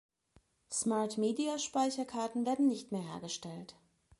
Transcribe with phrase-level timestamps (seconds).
[0.71, 3.75] SmartMedia-Speicherkarten werden nicht mehr hergestellt.